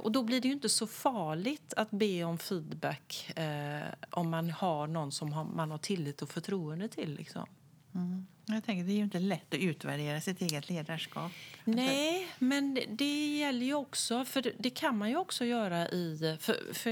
Och 0.00 0.12
då 0.12 0.22
blir 0.22 0.40
det 0.40 0.48
ju 0.48 0.54
inte 0.54 0.68
så 0.68 0.86
farligt 0.86 1.74
att 1.76 1.90
be 1.90 2.24
om 2.24 2.38
feedback 2.38 3.32
eh, 3.36 3.94
om 4.10 4.30
man 4.30 4.50
har 4.50 4.86
någon 4.86 5.12
som 5.12 5.50
man 5.54 5.70
har 5.70 5.78
tillit 5.78 6.22
och 6.22 6.28
förtroende 6.28 6.88
till. 6.88 7.14
Liksom. 7.14 7.46
Mm. 7.94 8.26
Jag 8.46 8.64
tänker, 8.64 8.84
det 8.84 8.92
är 8.92 8.96
ju 8.96 9.02
inte 9.02 9.18
lätt 9.18 9.54
att 9.54 9.60
utvärdera 9.60 10.20
sitt 10.20 10.42
eget 10.42 10.68
ledarskap. 10.68 11.32
Nej, 11.64 12.26
men 12.38 12.78
det, 12.88 13.36
gäller 13.36 13.66
ju 13.66 13.74
också, 13.74 14.24
för 14.24 14.42
det, 14.42 14.52
det, 14.58 14.70
kan 14.70 14.98
man 14.98 15.10
ju 15.10 15.16
också 15.16 15.44
göra 15.44 15.88
i... 15.88 16.36
För, 16.40 16.74
för 16.74 16.90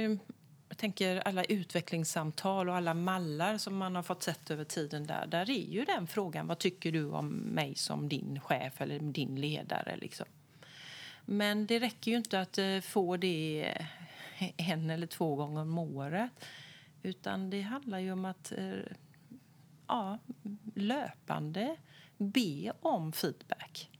jag 0.69 0.79
tänker 0.79 1.17
alla 1.17 1.45
utvecklingssamtal 1.45 2.69
och 2.69 2.77
alla 2.77 2.95
mallar 2.95 3.59
som 3.59 3.77
man 3.77 3.97
har 3.97 4.03
fått 4.03 4.23
sett 4.23 4.51
över 4.51 4.65
tiden 4.65 5.07
där. 5.07 5.27
Där 5.27 5.51
är 5.51 5.73
ju 5.73 5.85
den 5.85 6.07
frågan, 6.07 6.47
vad 6.47 6.59
tycker 6.59 6.93
du 6.93 7.11
om 7.11 7.29
mig 7.29 7.75
som 7.75 8.09
din 8.09 8.41
chef 8.41 8.81
eller 8.81 8.99
din 8.99 9.41
ledare? 9.41 9.97
Liksom. 9.97 10.27
Men 11.25 11.67
det 11.67 11.79
räcker 11.79 12.11
ju 12.11 12.17
inte 12.17 12.41
att 12.41 12.59
eh, 12.59 12.81
få 12.81 13.17
det 13.17 13.75
en 14.57 14.91
eller 14.91 15.07
två 15.07 15.37
gånger 15.37 15.61
om 15.61 15.79
året. 15.79 16.31
Utan 17.03 17.51
det 17.51 17.61
handlar 17.61 17.99
ju 17.99 18.13
om 18.13 18.25
att 18.25 18.53
eh, 18.53 18.73
ja, 19.91 20.19
löpande 20.75 21.77
be 22.17 22.73
om 22.81 23.13
feedback. 23.13 23.91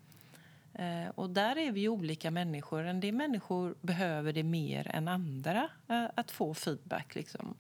Eh, 0.75 1.09
och 1.15 1.31
där 1.31 1.59
är 1.59 1.73
vi 1.73 1.89
olika 1.89 2.31
människor. 2.31 2.85
En 2.85 3.01
del 3.01 3.15
människor 3.15 3.75
behöver 3.81 4.33
det 4.33 4.43
mer 4.43 4.89
än 4.89 5.09
andra, 5.09 5.69
eh, 5.89 6.07
att 6.15 6.31
få 6.31 6.55
feedback. 6.55 7.15
Liksom. 7.15 7.55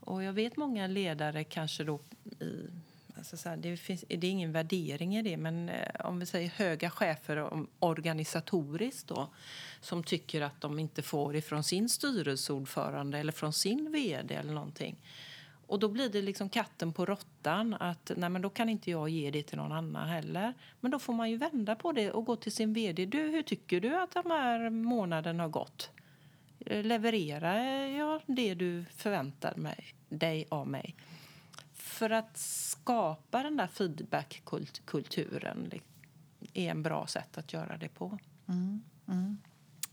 Och 0.00 0.22
jag 0.22 0.32
vet 0.32 0.56
många 0.56 0.86
ledare 0.86 1.44
kanske 1.44 1.84
då 1.84 2.00
i 2.40 2.70
Alltså 3.18 3.36
så 3.36 3.48
här, 3.48 3.56
det, 3.56 3.76
finns, 3.76 4.04
det 4.08 4.26
är 4.26 4.30
ingen 4.30 4.52
värdering 4.52 5.16
i 5.16 5.22
det, 5.22 5.36
men 5.36 5.68
eh, 5.68 6.06
om 6.06 6.18
vi 6.18 6.26
säger 6.26 6.48
höga 6.48 6.90
chefer 6.90 7.66
organisatoriskt 7.78 9.08
då, 9.08 9.28
som 9.80 10.04
tycker 10.04 10.40
att 10.40 10.60
de 10.60 10.78
inte 10.78 11.02
får 11.02 11.36
ifrån 11.36 11.64
sin 11.64 11.88
styrelseordförande 11.88 13.18
eller 13.18 13.32
från 13.32 13.52
sin 13.52 13.92
vd 13.92 14.34
eller 14.34 14.52
någonting. 14.52 14.96
Och 15.66 15.78
då 15.78 15.88
blir 15.88 16.08
det 16.08 16.22
liksom 16.22 16.48
katten 16.48 16.92
på 16.92 17.06
råttan 17.06 17.35
att 17.52 18.10
nej 18.16 18.30
men 18.30 18.42
då 18.42 18.50
kan 18.50 18.68
inte 18.68 18.90
jag 18.90 19.08
ge 19.08 19.30
det 19.30 19.42
till 19.42 19.58
någon 19.58 19.72
annan 19.72 20.08
heller. 20.08 20.54
Men 20.80 20.90
då 20.90 20.98
får 20.98 21.12
man 21.12 21.30
ju 21.30 21.36
vända 21.36 21.76
på 21.76 21.92
det 21.92 22.10
och 22.10 22.24
gå 22.24 22.36
till 22.36 22.52
sin 22.52 22.72
vd. 22.72 23.06
Du, 23.06 23.18
hur 23.18 23.42
tycker 23.42 23.80
du 23.80 23.96
att 23.96 24.10
de 24.10 24.30
här 24.30 24.70
månaden 24.70 25.40
har 25.40 25.48
gått? 25.48 25.90
Levererar 26.58 27.86
jag 27.86 28.22
det 28.26 28.54
du 28.54 28.84
förväntar 28.96 29.54
mig, 29.56 29.84
dig 30.08 30.46
av 30.48 30.68
mig? 30.68 30.94
för 31.96 32.10
att 32.10 32.38
skapa 32.38 33.42
den 33.42 33.56
där 33.56 33.66
feedbackkulturen 33.66 35.70
är 36.52 36.70
en 36.70 36.82
bra 36.82 37.06
sätt 37.06 37.38
att 37.38 37.52
göra 37.52 37.76
det 37.76 37.88
på. 37.88 38.18
Mm, 38.48 38.82
mm. 39.08 39.38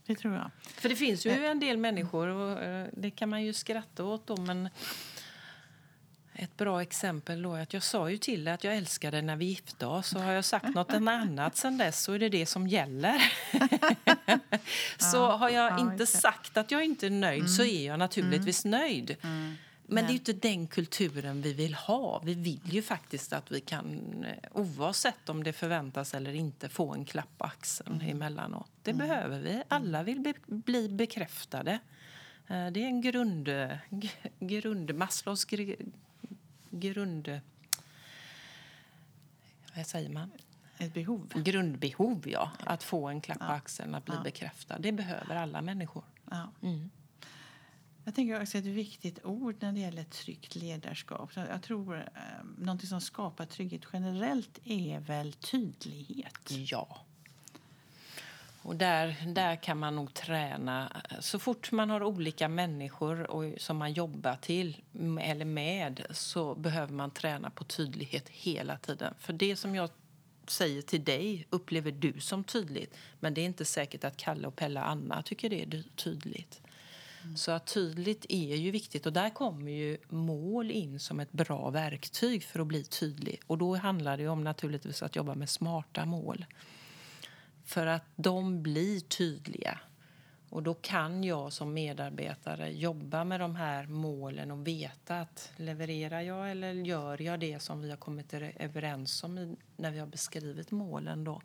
Det 0.05 0.15
tror 0.15 0.33
jag. 0.33 0.51
För 0.63 0.89
det 0.89 0.95
finns 0.95 1.25
ju 1.25 1.29
eh. 1.29 1.51
en 1.51 1.59
del 1.59 1.77
människor, 1.77 2.27
och 2.27 2.63
eh, 2.63 2.87
det 2.93 3.11
kan 3.11 3.29
man 3.29 3.43
ju 3.43 3.53
skratta 3.53 4.03
åt 4.03 4.27
då, 4.27 4.37
men 4.37 4.69
ett 6.35 6.57
bra 6.57 6.81
exempel 6.81 7.41
då 7.41 7.53
är 7.53 7.61
att 7.61 7.73
jag 7.73 7.83
sa 7.83 8.09
ju 8.09 8.17
till 8.17 8.43
dig 8.43 8.53
att 8.53 8.63
jag 8.63 8.75
älskade 8.75 9.21
när 9.21 9.35
vi 9.35 9.45
gifte 9.45 9.85
oss. 9.85 10.13
Och 10.13 10.21
har 10.21 10.31
jag 10.31 10.45
sagt 10.45 10.75
något 10.75 10.93
annat 10.93 11.57
sen 11.57 11.77
dess 11.77 12.03
så 12.03 12.13
är 12.13 12.19
det 12.19 12.29
det 12.29 12.45
som 12.45 12.67
gäller. 12.67 13.33
så 14.97 15.31
har 15.31 15.49
jag 15.49 15.71
ja, 15.71 15.79
inte 15.79 16.05
sagt 16.05 16.57
att 16.57 16.71
jag 16.71 16.85
inte 16.85 17.05
är 17.05 17.09
nöjd 17.09 17.39
mm. 17.39 17.47
så 17.47 17.63
är 17.63 17.87
jag 17.87 17.99
naturligtvis 17.99 18.65
mm. 18.65 18.79
nöjd. 18.79 19.15
Mm. 19.21 19.55
Men 19.85 20.05
det 20.05 20.11
är 20.11 20.13
inte 20.13 20.33
den 20.33 20.67
kulturen 20.67 21.41
vi 21.41 21.53
vill 21.53 21.73
ha. 21.73 22.21
Vi 22.25 22.33
vill 22.33 22.61
ju 22.63 22.81
faktiskt 22.81 23.33
att 23.33 23.51
vi 23.51 23.61
kan, 23.61 23.99
eh, 24.23 24.49
oavsett 24.51 25.29
om 25.29 25.43
det 25.43 25.53
förväntas 25.53 26.13
eller 26.13 26.33
inte, 26.33 26.69
få 26.69 26.93
en 26.93 27.05
klapp 27.05 27.37
på 27.37 27.45
axeln 27.45 27.95
mm. 27.95 28.09
emellanåt. 28.09 28.71
Det 28.81 28.91
mm. 28.91 29.07
behöver 29.07 29.39
vi. 29.39 29.63
Alla 29.67 30.03
vill 30.03 30.19
be, 30.19 30.33
bli 30.45 30.89
bekräftade. 30.89 31.79
Eh, 32.47 32.67
det 32.67 32.83
är 32.83 32.87
en 32.87 33.01
grund... 33.01 33.49
grund 34.39 34.95
Maslows 34.95 35.45
grund... 36.79 37.41
Vad 39.75 39.87
säger 39.87 40.09
man? 40.09 40.31
Ett 40.77 40.93
behov. 40.93 41.33
Grundbehov, 41.35 42.27
ja. 42.27 42.51
Att 42.59 42.83
få 42.83 43.07
en 43.07 43.21
klapp 43.21 43.39
på 43.39 43.45
axeln, 43.45 43.95
att 43.95 44.05
bli 44.05 44.15
ja. 44.15 44.23
bekräftad. 44.23 44.79
Det 44.79 44.91
behöver 44.91 45.35
alla 45.35 45.61
människor. 45.61 46.03
Ja. 46.29 46.51
Mm. 46.61 46.89
Jag 48.03 48.15
tänker 48.15 48.41
också 48.41 48.57
ett 48.57 48.65
viktigt 48.65 49.25
ord 49.25 49.55
när 49.59 49.71
det 49.71 49.79
gäller 49.79 50.03
tryggt 50.03 50.55
ledarskap. 50.55 51.31
Jag 51.35 51.63
tror 51.63 52.09
eh, 52.65 52.77
som 52.77 53.01
skapar 53.01 53.45
trygghet 53.45 53.81
generellt 53.93 54.59
är 54.63 54.99
väl 54.99 55.33
tydlighet. 55.33 56.51
Ja. 56.51 57.05
Och 58.63 58.75
där, 58.75 59.15
där 59.27 59.55
kan 59.55 59.77
man 59.79 59.95
nog 59.95 60.13
träna. 60.13 61.01
Så 61.19 61.39
fort 61.39 61.71
man 61.71 61.89
har 61.89 62.03
olika 62.03 62.47
människor 62.47 63.31
och, 63.31 63.61
som 63.61 63.77
man 63.77 63.93
jobbar 63.93 64.35
till 64.35 64.81
eller 65.21 65.45
med 65.45 66.05
så 66.09 66.55
behöver 66.55 66.93
man 66.93 67.11
träna 67.11 67.49
på 67.49 67.63
tydlighet 67.63 68.29
hela 68.29 68.77
tiden. 68.77 69.13
För 69.19 69.33
det 69.33 69.55
som 69.55 69.75
jag 69.75 69.89
säger 70.47 70.81
till 70.81 71.03
dig 71.03 71.47
upplever 71.49 71.91
du 71.91 72.19
som 72.19 72.43
tydligt 72.43 72.95
men 73.19 73.33
det 73.33 73.41
är 73.41 73.45
inte 73.45 73.65
säkert 73.65 74.03
att 74.03 74.17
Kalle 74.17 74.47
och 74.47 74.55
Pelle 74.55 74.79
och 74.79 74.89
Anna 74.89 75.21
tycker 75.21 75.49
det 75.49 75.63
är 75.63 75.83
tydligt. 75.95 76.61
Så 77.35 77.51
att 77.51 77.65
tydligt 77.65 78.25
är 78.29 78.55
ju 78.55 78.71
viktigt 78.71 79.05
och 79.05 79.13
där 79.13 79.29
kommer 79.29 79.71
ju 79.71 79.97
mål 80.09 80.71
in 80.71 80.99
som 80.99 81.19
ett 81.19 81.31
bra 81.31 81.69
verktyg 81.69 82.43
för 82.43 82.59
att 82.59 82.67
bli 82.67 82.83
tydlig. 82.83 83.41
Och 83.47 83.57
då 83.57 83.75
handlar 83.75 84.17
det 84.17 84.27
om 84.27 84.43
naturligtvis 84.43 85.03
att 85.03 85.15
jobba 85.15 85.35
med 85.35 85.49
smarta 85.49 86.05
mål. 86.05 86.45
För 87.63 87.87
att 87.87 88.05
de 88.15 88.63
blir 88.63 88.99
tydliga. 88.99 89.79
Och 90.49 90.63
då 90.63 90.73
kan 90.73 91.23
jag 91.23 91.53
som 91.53 91.73
medarbetare 91.73 92.71
jobba 92.71 93.23
med 93.23 93.39
de 93.39 93.55
här 93.55 93.87
målen 93.87 94.51
och 94.51 94.67
veta 94.67 95.19
att 95.19 95.51
levererar 95.55 96.21
jag 96.21 96.51
eller 96.51 96.73
gör 96.73 97.21
jag 97.21 97.39
det 97.39 97.59
som 97.59 97.81
vi 97.81 97.89
har 97.89 97.97
kommit 97.97 98.33
överens 98.33 99.23
om 99.23 99.57
när 99.77 99.91
vi 99.91 99.99
har 99.99 100.07
beskrivit 100.07 100.71
målen 100.71 101.23
då, 101.23 101.41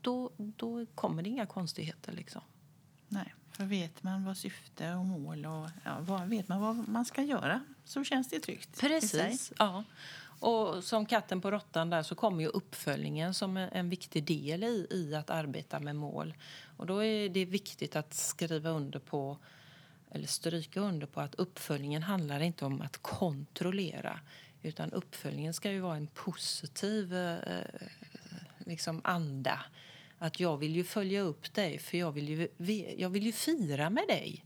då, 0.00 0.30
då 0.36 0.86
kommer 0.86 1.22
det 1.22 1.28
inga 1.28 1.46
konstigheter 1.46 2.12
liksom. 2.12 2.42
Nej. 3.08 3.34
För 3.50 3.64
vet 3.64 4.02
man 4.02 4.24
vad 4.24 4.36
syfte 4.36 4.94
och 4.94 5.06
mål 5.06 5.46
och 5.46 5.68
ja, 5.84 5.96
vad, 6.00 6.28
vet 6.28 6.48
man 6.48 6.60
vad 6.60 6.88
man 6.88 7.04
ska 7.04 7.22
göra 7.22 7.64
så 7.84 8.04
känns 8.04 8.28
det 8.28 8.40
tryggt. 8.40 8.80
Precis. 8.80 9.52
Ja. 9.58 9.84
Och 10.40 10.84
som 10.84 11.06
katten 11.06 11.40
på 11.40 11.50
råttan 11.50 11.90
där 11.90 12.02
så 12.02 12.14
kommer 12.14 12.42
ju 12.42 12.48
uppföljningen 12.48 13.34
som 13.34 13.56
en, 13.56 13.88
viktig 13.88 14.24
del 14.24 14.64
i, 14.64 14.86
i 14.90 15.14
att 15.14 15.30
arbeta 15.30 15.80
med 15.80 15.96
mål. 15.96 16.34
Och 16.76 16.86
då 16.86 17.04
är 17.04 17.28
det 17.28 17.44
viktigt 17.44 17.96
att 17.96 18.14
skriva 18.14 18.70
under 18.70 18.98
på 18.98 19.38
eller 20.10 20.26
stryka 20.26 20.80
under 20.80 21.06
på 21.06 21.20
att 21.20 21.34
uppföljningen 21.34 22.02
handlar 22.02 22.40
inte 22.40 22.64
om 22.64 22.80
att 22.80 22.96
kontrollera 23.02 24.20
utan 24.62 24.92
uppföljningen 24.92 25.54
ska 25.54 25.70
ju 25.70 25.80
vara 25.80 25.96
en 25.96 26.06
positiv 26.06 27.14
eh, 27.14 27.32
eh 27.32 27.86
liksom 28.66 29.00
anda 29.04 29.60
Att 30.18 30.40
jag 30.40 30.56
vill 30.56 30.76
ju 30.76 30.84
följa 30.84 31.20
upp 31.20 31.54
dig 31.54 31.78
för 31.78 31.98
jag 31.98 32.12
vill 32.12 32.28
ju, 32.28 32.48
jag 32.98 33.08
vill 33.08 33.26
ju 33.26 33.32
fira 33.32 33.90
med 33.90 34.04
dig. 34.08 34.45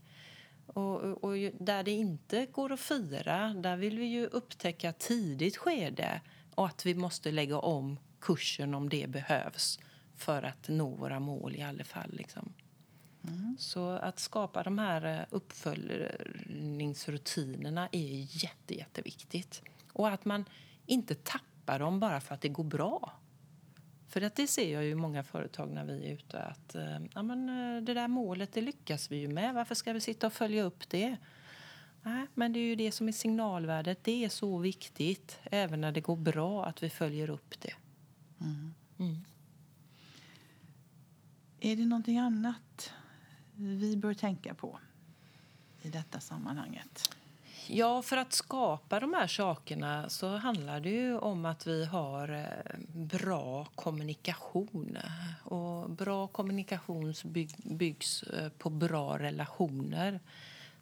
Och, 0.73 1.23
och, 1.23 1.33
där 1.59 1.83
det 1.83 1.91
inte 1.91 2.45
går 2.45 2.71
att 2.71 2.79
fira, 2.79 3.53
där 3.53 3.77
vill 3.77 3.99
vi 3.99 4.05
ju 4.05 4.25
upptäcka 4.25 4.93
tidigt 4.93 5.57
skede 5.57 6.21
och 6.55 6.65
att 6.65 6.85
vi 6.85 6.95
måste 6.95 7.31
lägga 7.31 7.59
om 7.59 7.99
kursen 8.19 8.73
om 8.73 8.89
det 8.89 9.09
behövs 9.09 9.79
för 10.15 10.43
att 10.43 10.67
nå 10.67 10.89
våra 10.89 11.19
mål 11.19 11.55
i 11.55 11.61
alla 11.61 11.83
fall. 11.83 12.13
Liksom. 12.13 12.53
Mm. 13.27 13.57
Så 13.59 13.89
att 13.89 14.19
skapa 14.19 14.63
de 14.63 14.79
här 14.79 15.19
eh, 15.19 15.25
uppföljningsrutinerna 15.29 17.89
är 17.91 18.43
jätte, 18.43 18.75
jätteviktigt. 18.75 19.61
Och 19.93 20.09
att 20.09 20.25
man 20.25 20.45
inte 20.85 21.15
tappar 21.15 21.79
dem 21.79 21.99
bara 21.99 22.21
för 22.21 22.35
att 22.35 22.41
det 22.41 22.49
går 22.49 22.63
bra. 22.63 23.13
För 24.11 24.21
att 24.21 24.35
det 24.35 24.47
ser 24.47 24.73
jag 24.73 24.83
ju 24.83 24.89
i 24.89 24.95
många 24.95 25.23
företag 25.23 25.71
när 25.71 25.85
vi 25.85 26.07
är 26.07 26.13
ute 26.13 26.41
att 26.41 26.75
eh, 26.75 26.99
ja, 27.13 27.23
men, 27.23 27.49
eh, 27.49 27.83
det 27.83 27.93
där 27.93 28.07
målet 28.07 28.53
det 28.53 28.61
lyckas 28.61 29.11
vi 29.11 29.17
ju 29.17 29.27
med. 29.27 29.53
Varför 29.53 29.75
ska 29.75 29.93
vi 29.93 29.99
sitta 29.99 30.27
och 30.27 30.33
följa 30.33 30.63
upp 30.63 30.89
det? 30.89 31.17
Nej, 32.01 32.27
men 32.33 32.53
det 32.53 32.59
är 32.59 32.63
ju 32.63 32.75
det 32.75 32.91
som 32.91 33.07
är 33.07 33.11
signalvärdet. 33.11 34.03
Det 34.03 34.25
är 34.25 34.29
så 34.29 34.57
viktigt, 34.57 35.39
även 35.43 35.81
när 35.81 35.91
det 35.91 36.01
går 36.01 36.15
bra, 36.15 36.65
att 36.65 36.83
vi 36.83 36.89
följer 36.89 37.29
upp 37.29 37.59
det. 37.61 37.73
Mm. 38.41 38.73
Mm. 38.99 39.25
Är 41.59 41.75
det 41.75 41.85
någonting 41.85 42.17
annat 42.17 42.93
vi 43.55 43.97
bör 43.97 44.13
tänka 44.13 44.53
på 44.53 44.79
i 45.81 45.89
detta 45.89 46.19
sammanhanget? 46.19 47.15
Ja, 47.67 48.01
för 48.01 48.17
att 48.17 48.33
skapa 48.33 48.99
de 48.99 49.13
här 49.13 49.27
sakerna 49.27 50.09
så 50.09 50.37
handlar 50.37 50.79
det 50.79 50.89
ju 50.89 51.17
om 51.17 51.45
att 51.45 51.67
vi 51.67 51.85
har 51.85 52.29
eh, 52.33 52.79
bra 52.87 53.65
kommunikation. 53.75 54.97
Och 55.43 55.89
bra 55.89 56.27
kommunikation 56.27 57.13
byggs 57.63 58.23
eh, 58.23 58.49
på 58.49 58.69
bra 58.69 59.19
relationer. 59.19 60.19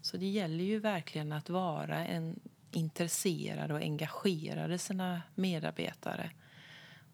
Så 0.02 0.18
det 0.18 0.26
gäller 0.26 0.64
ju 0.64 0.80
verkligen 0.80 1.32
att 1.32 1.50
vara 1.50 2.06
en 2.06 2.40
intresserad 2.72 3.72
och 3.72 3.80
engagerad 3.80 4.72
i 4.72 4.78
sina 4.78 5.22
medarbetare. 5.36 6.32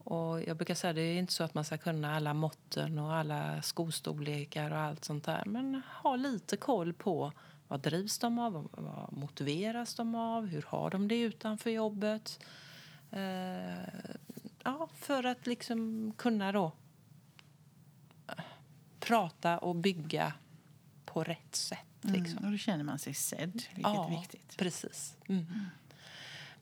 Och 0.04 0.42
jag 0.42 0.58
brukar 0.58 0.76
säga 0.76 0.94
det 0.94 1.02
är 1.02 1.18
inte 1.18 1.34
så 1.34 1.44
att 1.44 1.54
man 1.54 1.66
ska 1.66 1.78
kunna 1.78 2.16
alla 2.16 2.34
måtten 2.34 3.00
och 3.00 3.14
alla 3.14 3.62
skostorlekar 3.62 4.72
och 4.72 4.78
allt 4.78 5.06
sånt 5.06 5.24
där. 5.24 5.44
Men 5.46 5.82
ha 6.04 6.16
lite 6.16 6.58
koll 6.58 6.94
på 6.94 7.32
vad 7.68 7.80
drivs 7.80 8.20
de 8.20 8.40
av, 8.40 8.70
vad 8.72 9.14
motiveras 9.14 9.96
de 9.96 10.16
av, 10.16 10.46
hur 10.46 10.66
har 10.68 10.90
de 10.90 11.08
det 11.08 11.22
utanför 11.22 11.70
jobbet. 11.70 12.40
Eh, 13.12 14.14
ja, 14.64 14.90
för 14.96 15.24
att 15.24 15.48
liksom 15.48 16.12
kunna 16.18 16.52
då 16.52 16.72
eh, 18.28 18.44
prata 19.00 19.58
och 19.58 19.76
bygga 19.76 20.34
på 21.06 21.24
rätt 21.24 21.56
sätt. 21.56 21.80
Mm, 22.04 22.22
liksom. 22.22 22.38
Mm, 22.38 22.46
och 22.46 22.52
då 22.52 22.58
känner 22.58 22.84
man 22.84 23.00
sig 23.00 23.14
sedd, 23.14 23.54
vilket 23.54 23.84
ja, 23.84 24.06
är 24.06 24.20
viktigt. 24.20 24.58
precis. 24.58 25.18
Mm. 25.28 25.42
Mm. 25.42 25.66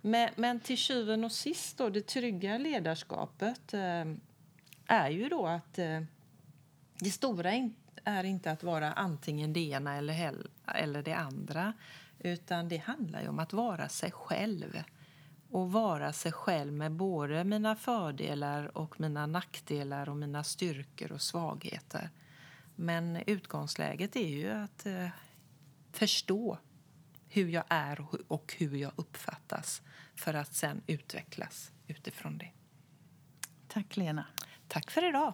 Men, 0.01 0.29
men 0.35 0.59
till 0.59 0.77
syvende 0.77 1.25
och 1.25 1.31
sist, 1.31 1.77
då, 1.77 1.89
det 1.89 2.07
trygga 2.07 2.57
ledarskapet 2.57 3.73
eh, 3.73 4.05
är 4.85 5.09
ju 5.09 5.29
då 5.29 5.47
att 5.47 5.79
eh, 5.79 6.01
det 7.03 7.11
stora 7.11 7.51
är 8.03 8.23
inte 8.23 8.51
att 8.51 8.63
vara 8.63 8.93
antingen 8.93 9.53
det 9.53 9.59
ena 9.59 9.95
eller, 9.95 10.35
eller 10.67 11.03
det 11.03 11.13
andra. 11.13 11.73
Utan 12.19 12.69
det 12.69 12.77
handlar 12.77 13.21
ju 13.21 13.27
om 13.27 13.39
att 13.39 13.53
vara 13.53 13.89
sig 13.89 14.11
själv. 14.11 14.83
Och 15.49 15.71
vara 15.71 16.13
sig 16.13 16.31
själv 16.31 16.73
med 16.73 16.91
både 16.91 17.43
mina 17.43 17.75
fördelar 17.75 18.77
och 18.77 18.99
mina 18.99 19.25
nackdelar 19.25 20.09
och 20.09 20.17
mina 20.17 20.43
styrkor 20.43 21.11
och 21.11 21.21
svagheter. 21.21 22.09
Men 22.75 23.15
utgångsläget 23.27 24.15
är 24.15 24.27
ju 24.27 24.49
att 24.49 24.85
eh, 24.85 25.07
förstå 25.91 26.57
hur 27.27 27.47
jag 27.47 27.63
är 27.67 28.05
och 28.27 28.55
hur 28.57 28.75
jag 28.75 28.91
uppfattas 28.95 29.81
för 30.15 30.33
att 30.33 30.53
sen 30.53 30.81
utvecklas 30.87 31.71
utifrån 31.87 32.37
det. 32.37 32.51
Tack, 33.67 33.97
Lena. 33.97 34.25
Tack 34.67 34.91
för 34.91 35.09
idag. 35.09 35.33